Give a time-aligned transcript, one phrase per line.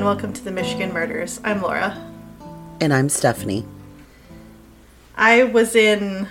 [0.00, 1.42] and welcome to the Michigan Murders.
[1.44, 1.94] I'm Laura.
[2.80, 3.66] And I'm Stephanie.
[5.14, 6.26] I was in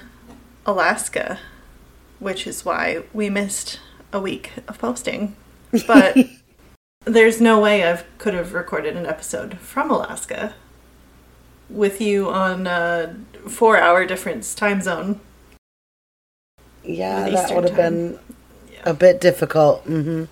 [0.66, 1.38] Alaska,
[2.18, 3.80] which is why we missed
[4.12, 5.36] a week of posting.
[5.86, 6.18] But
[7.06, 10.56] there's no way I could have recorded an episode from Alaska
[11.70, 13.18] with you on a
[13.48, 15.20] four hour difference time zone.
[16.84, 18.18] Yeah, that would have been
[18.84, 19.84] a bit difficult.
[19.84, 20.24] hmm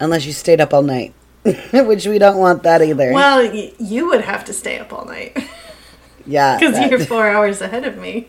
[0.00, 1.12] Unless you stayed up all night,
[1.72, 3.12] which we don't want that either.
[3.12, 5.36] Well, y- you would have to stay up all night
[6.26, 6.58] yeah.
[6.60, 8.28] because you're four hours ahead of me.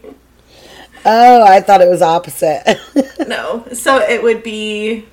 [1.06, 2.80] oh, I thought it was opposite.
[3.28, 5.06] No, so it would be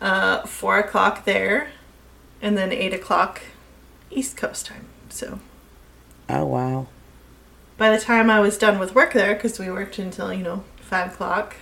[0.00, 1.68] uh, four o'clock there,
[2.40, 3.42] and then eight o'clock
[4.10, 4.86] East Coast time.
[5.10, 5.38] So
[6.30, 6.86] oh wow.
[7.76, 10.64] by the time I was done with work there, because we worked until you know
[10.80, 11.56] five o'clock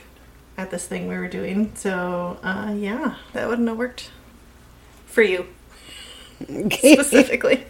[0.57, 4.11] at this thing we were doing, so uh, yeah, that wouldn't have worked
[5.07, 5.47] for you
[6.71, 7.67] specifically.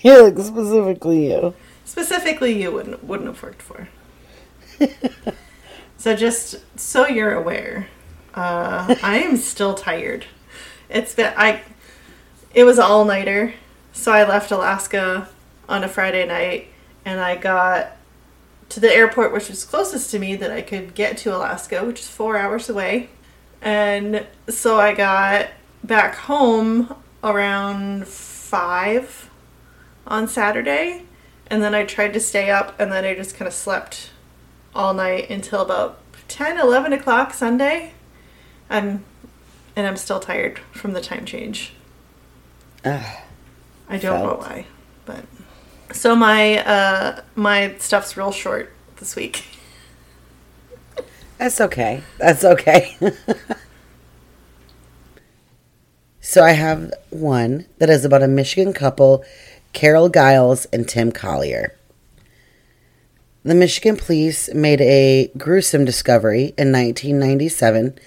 [0.00, 1.54] yeah, like specifically you.
[1.84, 3.88] specifically, you wouldn't wouldn't have worked for.
[5.96, 7.88] so just so you're aware,
[8.34, 10.26] uh, I am still tired.
[10.88, 11.62] It's been I.
[12.52, 13.54] It was all nighter,
[13.92, 15.28] so I left Alaska
[15.68, 16.68] on a Friday night,
[17.04, 17.96] and I got
[18.70, 22.00] to the airport, which was closest to me that I could get to Alaska, which
[22.00, 23.10] is four hours away.
[23.60, 25.48] And so I got
[25.84, 29.30] back home around five
[30.06, 31.04] on Saturday,
[31.46, 34.10] and then I tried to stay up, and then I just kind of slept
[34.74, 37.92] all night until about 10, 11 o'clock Sunday.
[38.68, 39.04] I'm,
[39.74, 41.72] and I'm still tired from the time change.
[42.84, 43.16] Ugh.
[43.88, 44.66] I don't know why,
[45.04, 45.24] but
[45.92, 49.44] so my uh my stuff's real short this week.
[51.38, 52.02] That's okay.
[52.18, 52.96] That's okay.
[56.30, 59.24] so I have one that is about a Michigan couple,
[59.72, 61.74] Carol Giles and Tim Collier.
[63.42, 67.98] The Michigan police made a gruesome discovery in 1997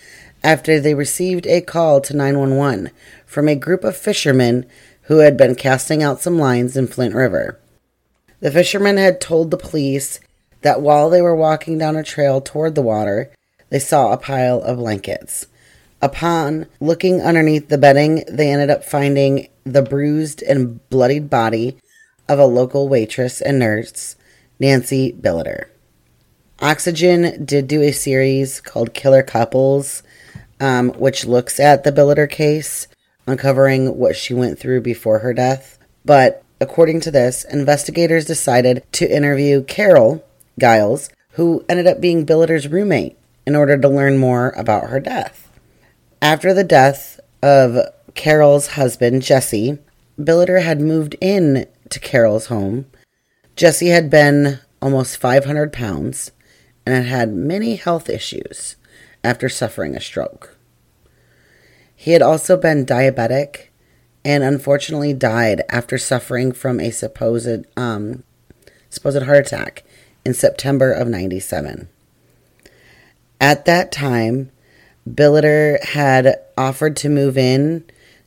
[0.41, 2.91] after they received a call to 911
[3.25, 4.67] from a group of fishermen
[5.07, 7.59] who had been casting out some lines in Flint River.
[8.39, 10.21] The fishermen had told the police
[10.61, 13.33] that while they were walking down a trail toward the water,
[13.67, 15.47] they saw a pile of blankets.
[16.03, 21.77] Upon looking underneath the bedding, they ended up finding the bruised and bloodied body
[22.27, 24.17] of a local waitress and nurse,
[24.59, 25.67] Nancy Billiter.
[26.59, 30.03] Oxygen did do a series called Killer Couples,
[30.59, 32.89] um, which looks at the Billiter case,
[33.25, 35.79] uncovering what she went through before her death.
[36.03, 40.21] But according to this, investigators decided to interview Carol
[40.59, 45.42] Giles, who ended up being Billiter's roommate, in order to learn more about her death.
[46.23, 47.77] After the death of
[48.15, 49.77] Carol's husband, Jesse,
[50.17, 52.85] Billiter had moved in to Carol's home.
[53.57, 56.31] Jesse had been almost 500 pounds
[56.85, 58.77] and had had many health issues
[59.21, 60.57] after suffering a stroke.
[61.93, 63.67] He had also been diabetic
[64.23, 68.23] and unfortunately died after suffering from a supposed um,
[68.89, 69.83] supposed heart attack
[70.23, 71.89] in September of 97.
[73.41, 74.51] At that time,
[75.09, 77.83] Billiter had offered to move in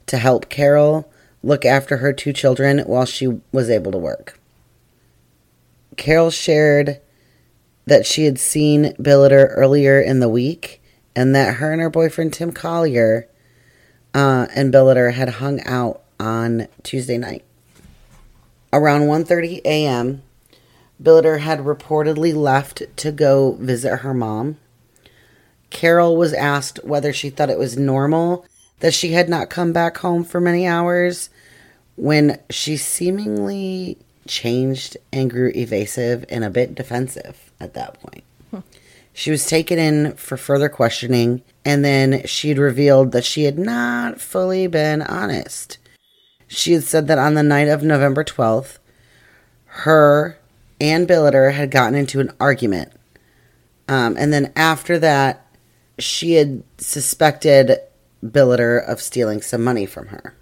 [0.06, 1.10] to help Carol
[1.42, 4.38] look after her two children while she was able to work.
[5.97, 7.00] Carol shared
[7.86, 10.82] that she had seen Billiter earlier in the week
[11.15, 13.28] and that her and her boyfriend Tim Collier
[14.12, 17.44] uh, and Billiter had hung out on Tuesday night.
[18.72, 20.22] Around 1:30 a.m.,
[21.03, 24.56] Billiter had reportedly left to go visit her mom.
[25.71, 28.47] Carol was asked whether she thought it was normal
[28.81, 31.31] that she had not come back home for many hours
[31.97, 38.24] when she seemingly changed and grew evasive and a bit defensive at that point.
[39.13, 44.21] She was taken in for further questioning, and then she'd revealed that she had not
[44.21, 45.78] fully been honest.
[46.47, 48.77] She had said that on the night of November 12th,
[49.65, 50.39] her
[50.78, 52.92] and Billiter had gotten into an argument.
[53.89, 55.46] Um, and then after that,
[55.98, 57.78] she had suspected
[58.25, 60.34] Billiter of stealing some money from her.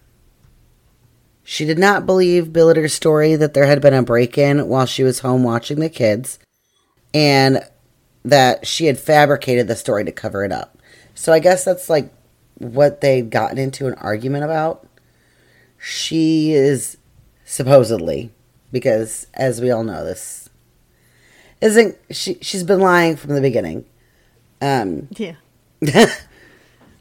[1.42, 5.02] She did not believe Billiter's story that there had been a break in while she
[5.02, 6.38] was home watching the kids,
[7.12, 7.62] and
[8.24, 10.78] that she had fabricated the story to cover it up.
[11.14, 12.12] So I guess that's like
[12.58, 14.88] what they'd gotten into an argument about.
[15.78, 16.96] She is
[17.44, 18.32] supposedly,
[18.72, 20.48] because as we all know, this
[21.60, 23.84] isn't she she's been lying from the beginning.
[24.62, 25.34] Um Yeah.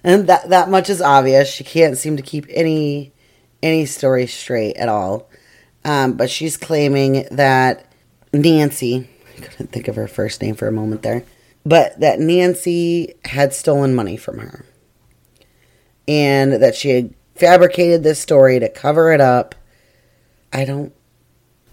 [0.04, 1.50] and that that much is obvious.
[1.50, 3.14] She can't seem to keep any
[3.62, 5.30] any story straight at all.
[5.86, 7.86] Um, but she's claiming that
[8.32, 11.24] Nancy, I couldn't think of her first name for a moment there,
[11.66, 14.66] but that Nancy had stolen money from her.
[16.08, 19.56] And that she had fabricated this story to cover it up.
[20.52, 20.94] I don't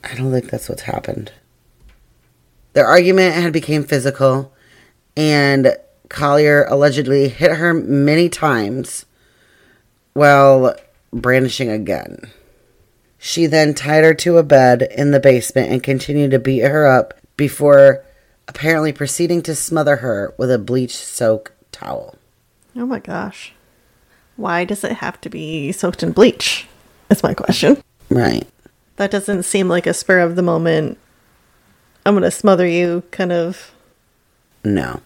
[0.02, 1.32] I don't think that's what's happened.
[2.72, 4.52] Their argument had become physical
[5.16, 5.76] and
[6.10, 9.06] Collier allegedly hit her many times
[10.12, 10.74] while
[11.12, 12.30] brandishing a gun.
[13.16, 16.86] She then tied her to a bed in the basement and continued to beat her
[16.86, 18.04] up before
[18.48, 22.16] apparently proceeding to smother her with a bleach soaked towel.
[22.74, 23.52] Oh my gosh.
[24.36, 26.66] Why does it have to be soaked in bleach?
[27.08, 27.82] That's my question.
[28.08, 28.46] Right.
[28.96, 30.98] That doesn't seem like a spur of the moment,
[32.04, 33.72] I'm going to smother you kind of.
[34.64, 35.00] No.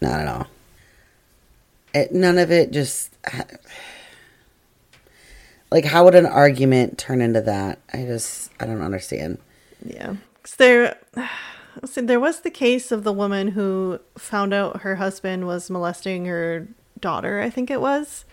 [0.00, 0.46] Not at all.
[1.94, 3.14] It, none of it just.
[5.70, 7.78] Like, how would an argument turn into that?
[7.92, 8.50] I just.
[8.58, 9.38] I don't understand.
[9.84, 10.16] Yeah.
[10.42, 10.96] 'Cause there.
[11.84, 16.24] So there was the case of the woman who found out her husband was molesting
[16.24, 16.66] her
[16.98, 18.24] daughter, I think it was.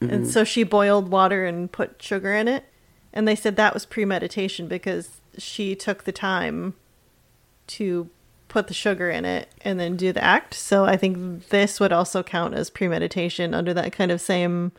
[0.00, 0.24] And mm-hmm.
[0.24, 2.64] so she boiled water and put sugar in it.
[3.12, 6.74] And they said that was premeditation because she took the time
[7.68, 8.10] to
[8.56, 10.54] put the sugar in it and then do the act.
[10.54, 14.72] So I think this would also count as premeditation under that kind of same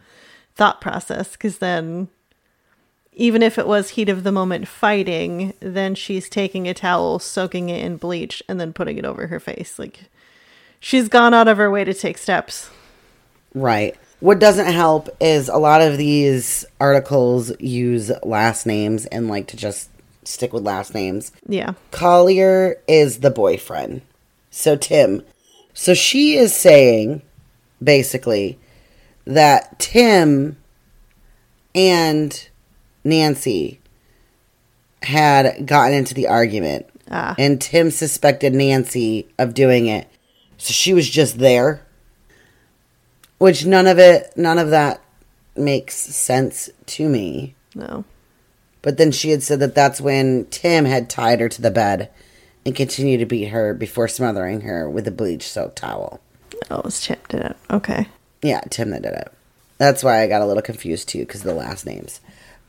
[0.55, 2.07] thought process because then
[3.13, 7.69] even if it was heat of the moment fighting, then she's taking a towel, soaking
[7.69, 9.77] it in bleach, and then putting it over her face.
[9.77, 10.05] Like
[10.79, 12.71] she's gone out of her way to take steps.
[13.53, 13.95] Right.
[14.21, 19.57] What doesn't help is a lot of these articles use last names and like to
[19.57, 19.91] just
[20.27, 21.31] stick with last names.
[21.47, 21.73] Yeah.
[21.91, 24.01] Collier is the boyfriend.
[24.51, 25.23] So Tim.
[25.73, 27.21] So she is saying
[27.83, 28.57] basically
[29.25, 30.57] that Tim
[31.75, 32.47] and
[33.03, 33.79] Nancy
[35.03, 37.35] had gotten into the argument Ah.
[37.37, 40.07] and Tim suspected Nancy of doing it.
[40.57, 41.81] So she was just there.
[43.37, 44.99] Which none of it none of that
[45.55, 47.53] makes sense to me.
[47.75, 48.03] No.
[48.87, 52.09] But then she had said that that's when Tim had tied her to the bed
[52.65, 56.21] and continued to beat her before smothering her with a bleach soaked towel.
[56.71, 57.57] Oh, it was Chip did it.
[57.69, 58.07] Okay.
[58.41, 59.29] Yeah, Tim that did it.
[59.77, 62.21] That's why I got a little confused too, because of the last names.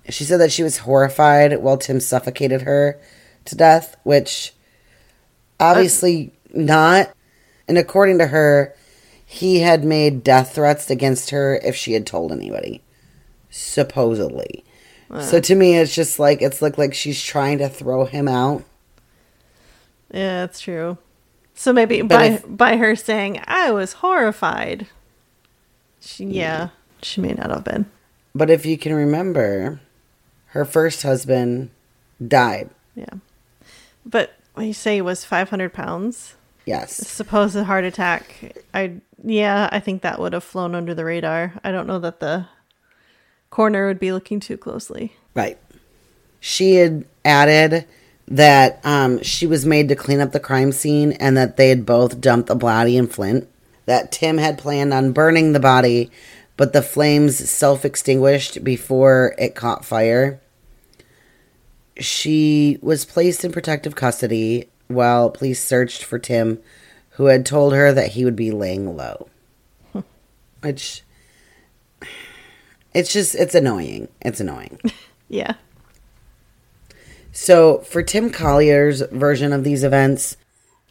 [0.08, 2.98] She said that she was horrified while Tim suffocated her
[3.44, 4.52] to death, which
[5.60, 7.12] obviously not.
[7.68, 8.74] And according to her,
[9.24, 12.82] he had made death threats against her if she had told anybody.
[13.50, 14.64] Supposedly.
[15.22, 18.62] So to me, it's just like, it's looked like she's trying to throw him out.
[20.12, 20.98] Yeah, that's true.
[21.54, 24.86] So maybe But by if- by her saying I was horrified.
[26.00, 26.68] She, yeah,
[27.02, 27.86] she may not have been.
[28.34, 29.80] But if you can remember,
[30.48, 31.70] her first husband
[32.26, 32.70] died.
[32.94, 33.14] Yeah.
[34.06, 36.34] But you say he was 500 pounds,
[36.66, 36.94] Yes.
[36.94, 41.54] supposed heart attack, I yeah, I think that would have flown under the radar.
[41.64, 42.46] I don't know that the
[43.50, 45.14] coroner would be looking too closely.
[45.34, 45.58] Right.
[46.40, 47.86] She had added
[48.28, 51.86] that um, she was made to clean up the crime scene and that they had
[51.86, 53.48] both dumped the body in Flint.
[53.86, 56.10] That Tim had planned on burning the body,
[56.56, 60.40] but the flames self extinguished before it caught fire.
[61.98, 66.58] She was placed in protective custody while police searched for Tim,
[67.10, 69.28] who had told her that he would be laying low.
[70.60, 71.02] Which.
[72.94, 74.08] It's just, it's annoying.
[74.20, 74.80] It's annoying.
[75.30, 75.56] Yeah.
[77.32, 80.38] So, for Tim Collier's version of these events,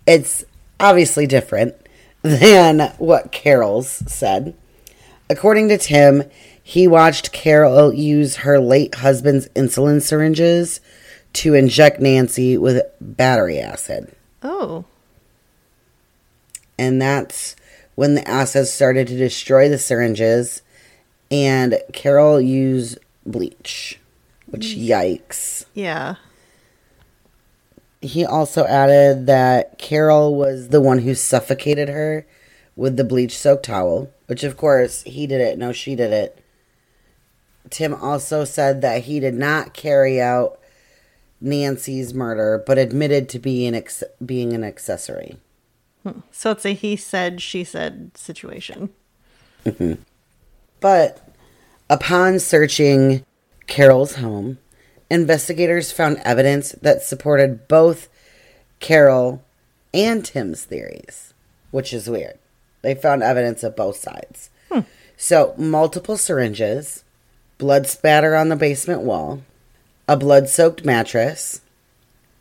[0.05, 0.45] it's
[0.79, 1.75] obviously different
[2.21, 4.55] than what Carol's said.
[5.29, 6.23] According to Tim,
[6.63, 10.79] he watched Carol use her late husband's insulin syringes
[11.33, 14.15] to inject Nancy with battery acid.
[14.41, 14.85] Oh.
[16.77, 17.55] And that's
[17.95, 20.61] when the acid started to destroy the syringes,
[21.31, 23.99] and Carol used bleach.
[24.47, 24.87] Which, mm.
[24.87, 25.65] yikes.
[25.73, 26.15] Yeah.
[28.01, 32.25] He also added that Carol was the one who suffocated her
[32.75, 35.57] with the bleach soaked towel, which of course he did it.
[35.57, 36.43] No, she did it.
[37.69, 40.59] Tim also said that he did not carry out
[41.41, 45.37] Nancy's murder, but admitted to being ex- being an accessory.
[46.03, 46.21] Hmm.
[46.31, 48.89] So it's a he said, she said situation.
[49.65, 50.01] Mm-hmm.
[50.79, 51.33] But
[51.89, 53.25] upon searching
[53.67, 54.59] Carol's home,
[55.09, 58.09] investigators found evidence that supported both
[58.79, 59.43] Carol
[59.93, 61.33] and Tim's theories,
[61.71, 62.37] which is weird.
[62.81, 64.49] They found evidence of both sides.
[64.71, 64.81] Hmm.
[65.15, 67.03] So, multiple syringes,
[67.57, 69.41] blood spatter on the basement wall,
[70.07, 71.61] a blood soaked mattress,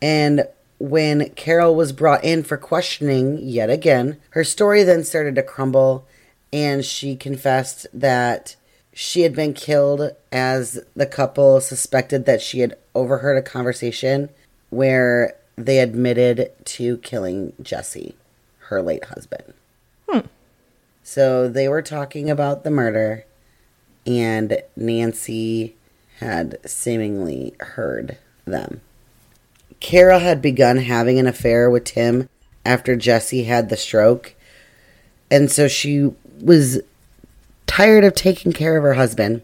[0.01, 0.47] and
[0.79, 6.05] when Carol was brought in for questioning yet again, her story then started to crumble
[6.51, 8.55] and she confessed that
[8.93, 14.29] she had been killed as the couple suspected that she had overheard a conversation
[14.69, 18.15] where they admitted to killing Jesse,
[18.57, 19.53] her late husband.
[20.09, 20.25] Hmm.
[21.03, 23.25] So they were talking about the murder,
[24.05, 25.75] and Nancy
[26.19, 28.81] had seemingly heard them.
[29.79, 32.27] Carol had begun having an affair with Tim
[32.65, 34.33] after Jesse had the stroke,
[35.29, 36.79] and so she was
[37.65, 39.41] tired of taking care of her husband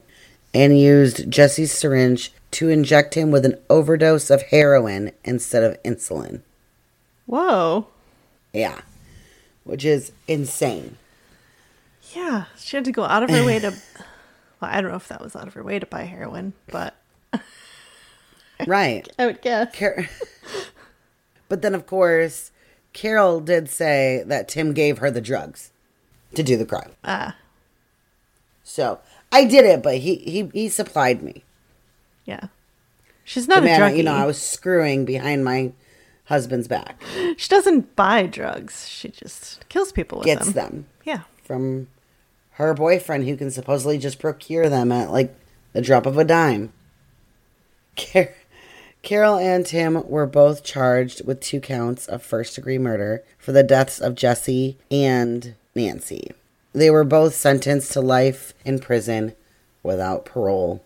[0.54, 6.42] and used Jesse's syringe to inject him with an overdose of heroin instead of insulin.
[7.26, 7.88] Whoa.
[8.54, 8.82] Yeah,
[9.64, 10.98] which is insane.
[12.14, 13.74] Yeah, she had to go out of her way to.
[14.62, 16.96] Well, I don't know if that was out of her way to buy heroin, but
[18.66, 19.06] Right.
[19.20, 19.78] I would guess.
[19.78, 20.08] Car-
[21.50, 22.52] but then, of course,
[22.94, 25.72] Carol did say that Tim gave her the drugs
[26.36, 26.92] to do the crime.
[27.04, 27.36] Ah,
[28.64, 29.00] So
[29.32, 31.44] I did it, but he he, he supplied me.
[32.26, 32.48] yeah.
[33.26, 33.98] She's The not a man, druggie.
[33.98, 35.72] you know, I was screwing behind my
[36.26, 37.02] husband's back.
[37.38, 38.88] She doesn't buy drugs.
[38.90, 40.54] She just kills people with Gets them.
[40.54, 41.22] them Yeah.
[41.44, 41.88] from
[42.52, 45.34] her boyfriend, who can supposedly just procure them at like
[45.72, 46.74] the drop of a dime.
[47.96, 48.34] Car-
[49.04, 53.64] Carol and Tim were both charged with two counts of first degree murder for the
[53.64, 56.32] deaths of Jesse and Nancy.
[56.74, 59.36] They were both sentenced to life in prison
[59.84, 60.84] without parole.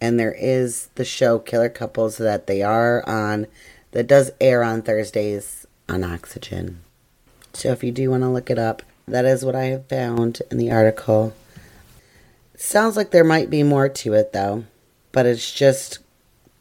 [0.00, 3.46] And there is the show Killer Couples that they are on
[3.92, 6.80] that does air on Thursdays on Oxygen.
[7.52, 10.42] So if you do want to look it up, that is what I have found
[10.50, 11.34] in the article.
[12.56, 14.64] Sounds like there might be more to it though,
[15.12, 15.98] but it's just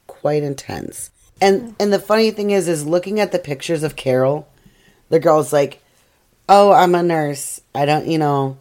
[0.08, 1.10] quite intense.
[1.42, 4.48] And and the funny thing is is looking at the pictures of Carol,
[5.10, 5.82] the girl's like,
[6.48, 7.62] "Oh, I'm a nurse.
[7.74, 8.58] I don't, you know,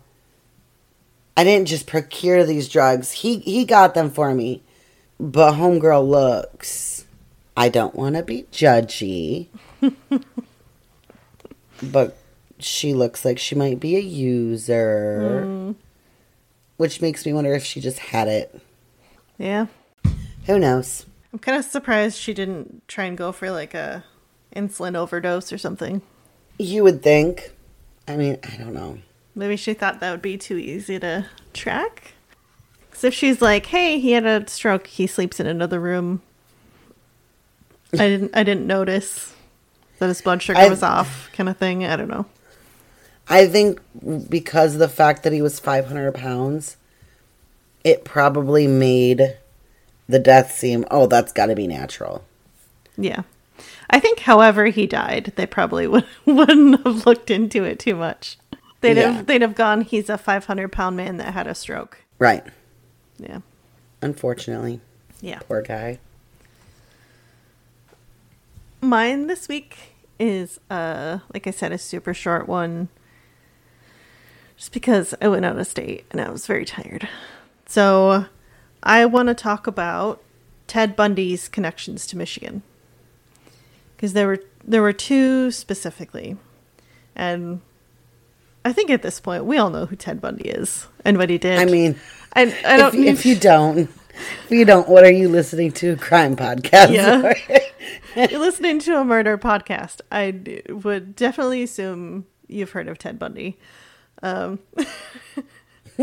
[1.37, 3.13] I didn't just procure these drugs.
[3.13, 4.63] He he got them for me."
[5.21, 6.95] But homegirl looks
[7.57, 9.47] I don't want to be judgy.
[11.83, 12.17] but
[12.59, 15.43] she looks like she might be a user.
[15.45, 15.73] Hmm.
[16.77, 18.61] Which makes me wonder if she just had it.
[19.39, 19.67] Yeah.
[20.47, 21.07] Who knows?
[21.33, 24.05] I'm kind of surprised she didn't try and go for like a
[24.55, 26.03] insulin overdose or something.
[26.59, 27.53] You would think.
[28.07, 28.99] I mean, I don't know.
[29.35, 32.13] Maybe she thought that would be too easy to track.
[32.91, 34.87] Because if she's like, "Hey, he had a stroke.
[34.87, 36.23] He sleeps in another room,"
[37.95, 38.37] I didn't.
[38.37, 39.35] I didn't notice
[39.99, 41.85] that his blood sugar I- was off, kind of thing.
[41.85, 42.27] I don't know.
[43.29, 43.81] I think
[44.29, 46.77] because of the fact that he was 500 pounds,
[47.83, 49.39] it probably made
[50.07, 52.23] the death seem, oh, that's got to be natural.
[52.99, 53.23] Yeah,
[53.91, 54.21] I think.
[54.21, 55.33] However, he died.
[55.37, 58.39] They probably would, wouldn't have looked into it too much.
[58.81, 59.11] They'd Yeah.
[59.13, 59.27] have.
[59.27, 59.81] They'd have gone.
[59.83, 61.99] He's a 500 pound man that had a stroke.
[62.19, 62.45] Right.
[63.19, 63.39] Yeah.
[64.03, 64.81] Unfortunately.
[65.21, 65.39] Yeah.
[65.41, 65.99] Poor guy.
[68.81, 69.79] Mine this week
[70.19, 72.89] is uh like I said a super short one
[74.57, 77.09] just because I went out of state and I was very tired.
[77.67, 78.27] So
[78.83, 80.23] I want to talk about
[80.67, 82.63] Ted Bundy's connections to Michigan.
[84.05, 86.37] Cuz there were there were two specifically.
[87.17, 87.61] And
[88.65, 91.39] I think at this point we all know who Ted Bundy is and what he
[91.39, 91.59] did.
[91.59, 91.97] I mean,
[92.35, 95.73] I I don't if, you- if you don't, if you don't, what are you listening
[95.73, 95.97] to?
[95.97, 96.91] Crime podcast?
[96.93, 97.33] Yeah.
[98.31, 100.01] You're listening to a murder podcast.
[100.13, 103.59] I would definitely assume you've heard of Ted Bundy.
[104.23, 104.59] Um,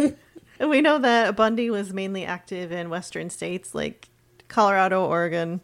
[0.60, 4.10] we know that Bundy was mainly active in western states like
[4.48, 5.62] Colorado, Oregon,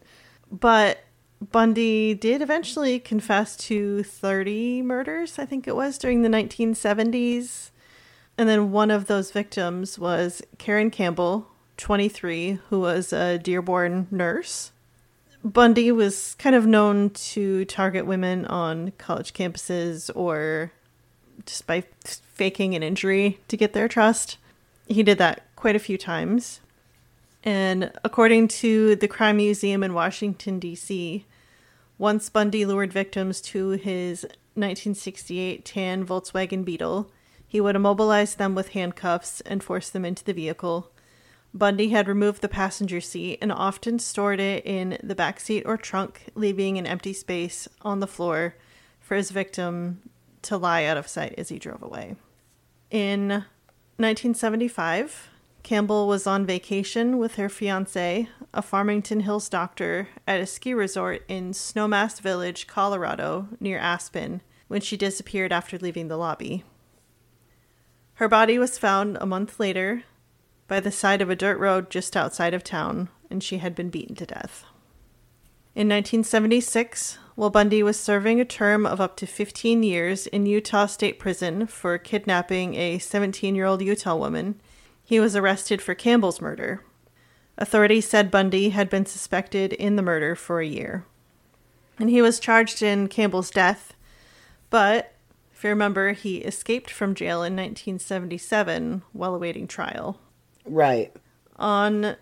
[0.50, 1.00] but
[1.40, 7.70] Bundy did eventually confess to 30 murders, I think it was, during the 1970s.
[8.36, 14.72] And then one of those victims was Karen Campbell, 23, who was a Dearborn nurse.
[15.44, 20.72] Bundy was kind of known to target women on college campuses or
[21.46, 24.38] just by faking an injury to get their trust.
[24.88, 26.60] He did that quite a few times.
[27.48, 31.24] And according to the Crime Museum in Washington, D.C.,
[31.96, 37.10] once Bundy lured victims to his 1968 tan Volkswagen Beetle,
[37.46, 40.90] he would immobilize them with handcuffs and force them into the vehicle.
[41.54, 45.78] Bundy had removed the passenger seat and often stored it in the back seat or
[45.78, 48.56] trunk, leaving an empty space on the floor
[49.00, 50.02] for his victim
[50.42, 52.14] to lie out of sight as he drove away.
[52.90, 53.28] In
[53.96, 55.30] 1975,
[55.68, 61.22] Campbell was on vacation with her fiance, a Farmington Hills doctor, at a ski resort
[61.28, 66.64] in Snowmass Village, Colorado, near Aspen, when she disappeared after leaving the lobby.
[68.14, 70.04] Her body was found a month later
[70.68, 73.90] by the side of a dirt road just outside of town, and she had been
[73.90, 74.64] beaten to death.
[75.74, 80.86] In 1976, while Bundy was serving a term of up to 15 years in Utah
[80.86, 84.58] State Prison for kidnapping a 17 year old Utah woman,
[85.08, 86.84] he was arrested for Campbell's murder.
[87.56, 91.06] Authorities said Bundy had been suspected in the murder for a year.
[91.98, 93.94] And he was charged in Campbell's death,
[94.68, 95.14] but
[95.50, 100.20] if you remember, he escaped from jail in 1977 while awaiting trial.
[100.66, 101.16] Right.
[101.56, 102.16] On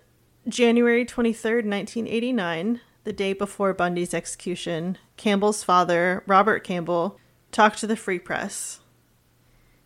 [0.46, 7.18] January 23rd, 1989, the day before Bundy's execution, Campbell's father, Robert Campbell,
[7.50, 8.78] talked to the Free Press.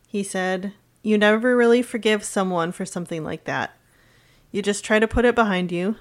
[0.06, 3.76] He said, You never really forgive someone for something like that.
[4.50, 5.96] You just try to put it behind you.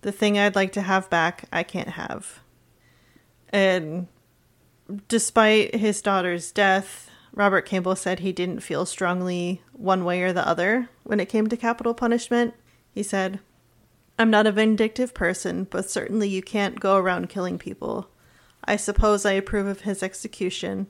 [0.00, 2.40] The thing I'd like to have back, I can't have.
[3.50, 4.08] And
[5.08, 10.46] despite his daughter's death, Robert Campbell said he didn't feel strongly one way or the
[10.46, 12.54] other when it came to capital punishment.
[12.92, 13.40] He said,
[14.18, 18.08] I'm not a vindictive person, but certainly you can't go around killing people.
[18.64, 20.88] I suppose I approve of his execution,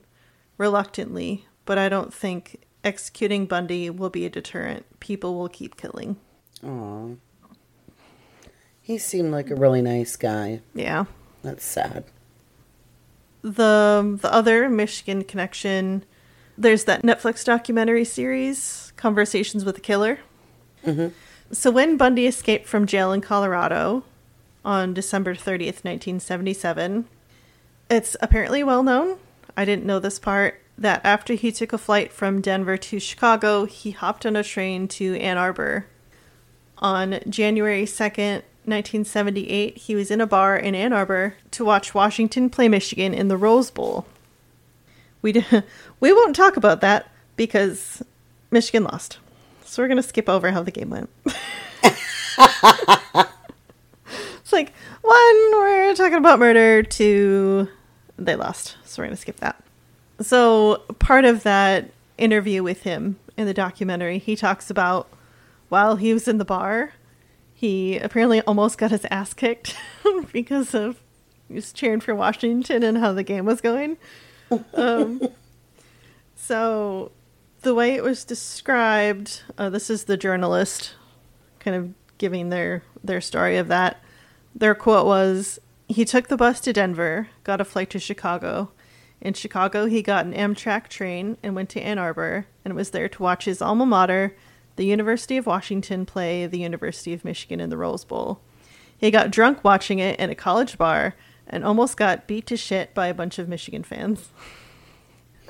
[0.57, 4.85] reluctantly, but I don't think executing Bundy will be a deterrent.
[4.99, 6.17] People will keep killing.
[6.65, 7.15] Aw.
[8.81, 10.61] He seemed like a really nice guy.
[10.75, 11.05] Yeah.
[11.41, 12.05] That's sad.
[13.41, 16.05] The the other Michigan connection,
[16.57, 20.19] there's that Netflix documentary series, Conversations with a Killer.
[20.85, 21.09] Mm-hmm.
[21.51, 24.03] So when Bundy escaped from jail in Colorado
[24.65, 27.07] on December 30th, 1977,
[27.89, 29.17] it's apparently well known.
[29.55, 33.65] I didn't know this part that after he took a flight from Denver to Chicago,
[33.65, 35.85] he hopped on a train to Ann Arbor.
[36.79, 42.49] On January 2nd, 1978, he was in a bar in Ann Arbor to watch Washington
[42.49, 44.05] play Michigan in the Rose Bowl.
[45.21, 45.45] We d-
[45.99, 48.01] we won't talk about that because
[48.51, 49.19] Michigan lost.
[49.65, 51.09] So we're going to skip over how the game went.
[51.25, 51.43] it's
[54.51, 57.67] like one we're talking about murder, two
[58.17, 58.77] they lost.
[58.85, 59.61] So we're going to skip that.
[60.21, 65.09] So part of that interview with him in the documentary, he talks about
[65.69, 66.93] while he was in the bar,
[67.53, 69.75] he apparently almost got his ass kicked
[70.31, 70.99] because of
[71.47, 73.97] he was cheering for Washington and how the game was going.
[74.73, 75.21] Um,
[76.35, 77.11] so
[77.61, 80.95] the way it was described, uh, this is the journalist
[81.59, 84.03] kind of giving their their story of that.
[84.53, 88.72] Their quote was, "He took the bus to Denver, got a flight to Chicago.
[89.23, 93.07] In Chicago, he got an Amtrak train and went to Ann Arbor, and was there
[93.07, 94.35] to watch his alma mater,
[94.75, 98.41] the University of Washington, play the University of Michigan in the Rose Bowl.
[98.97, 101.15] He got drunk watching it in a college bar."
[101.47, 104.29] And almost got beat to shit by a bunch of Michigan fans.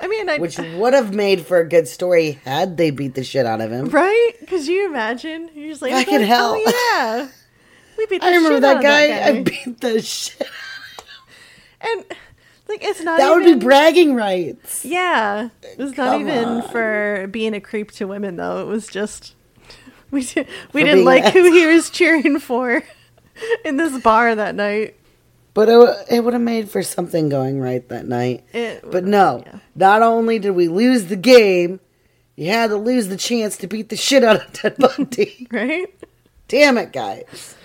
[0.02, 3.24] I mean, I, Which would have made for a good story had they beat the
[3.24, 3.90] shit out of him.
[3.90, 4.32] Right?
[4.40, 6.56] Because you imagine you're just like, like, hell.
[6.58, 7.28] Oh yeah,
[7.98, 10.42] we beat the I remember shit that out guy, that I beat the shit.
[10.42, 11.06] Out."
[11.82, 12.06] And
[12.68, 13.18] like, it's not.
[13.20, 14.86] That would be bragging rights.
[14.86, 16.70] Yeah, it was not even on.
[16.70, 18.62] for being a creep to women though.
[18.62, 19.36] It was just
[20.14, 22.84] we did, we didn't like an who he was cheering for
[23.66, 24.96] in this bar that night.
[25.54, 28.44] But it, it would have made for something going right that night.
[28.54, 29.60] It But no, yeah.
[29.76, 31.80] not only did we lose the game,
[32.36, 35.48] you had to lose the chance to beat the shit out of Ted Bundy.
[35.52, 35.94] right?
[36.48, 37.56] Damn it, guys.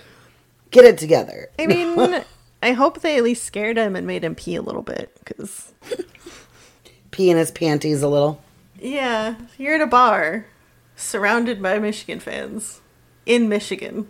[0.71, 1.49] Get it together.
[1.57, 2.23] I mean,
[2.61, 5.73] I hope they at least scared him and made him pee a little bit because
[7.11, 8.41] Pee in his panties a little.
[8.79, 10.45] Yeah, you're at a bar
[10.95, 12.81] surrounded by Michigan fans
[13.25, 14.09] in Michigan.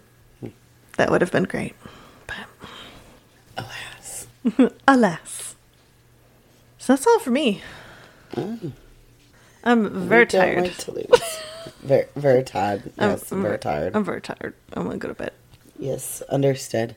[0.97, 1.75] That would have been great.
[2.27, 2.38] But
[3.57, 4.27] Alas.
[4.88, 5.55] alas.
[6.77, 7.62] So that's all for me.
[8.33, 8.71] Mm.
[9.63, 10.63] I'm very tired.
[10.63, 11.39] like to lose.
[11.83, 12.91] very, very tired.
[12.97, 13.95] I'm- Yes, I'm very tired.
[13.95, 14.55] I'm very tired.
[14.73, 15.31] I'm gonna go to bed.
[15.77, 16.95] Yes, understood.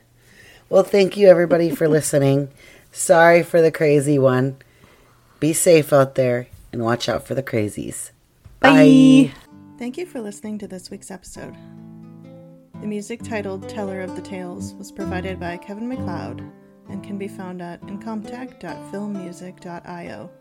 [0.73, 2.49] Well, thank you everybody for listening.
[2.91, 4.57] Sorry for the crazy one.
[5.39, 8.09] Be safe out there and watch out for the crazies.
[8.59, 9.31] Bye.
[9.77, 11.55] Thank you for listening to this week's episode.
[12.81, 16.41] The music titled Teller of the Tales was provided by Kevin MacLeod
[16.89, 20.31] and can be found at incompetech.filmmusic.io.